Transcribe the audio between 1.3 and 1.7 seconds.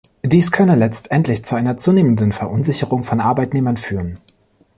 zu